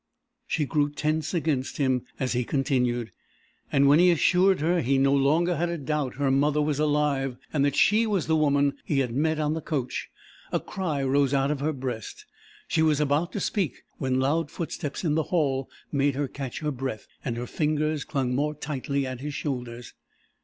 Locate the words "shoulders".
19.35-19.93